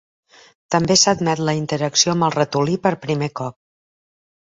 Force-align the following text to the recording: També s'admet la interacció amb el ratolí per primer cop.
També 0.75 0.95
s'admet 1.01 1.41
la 1.49 1.53
interacció 1.59 2.13
amb 2.15 2.27
el 2.29 2.33
ratolí 2.37 2.79
per 2.87 2.93
primer 3.05 3.29
cop. 3.41 3.57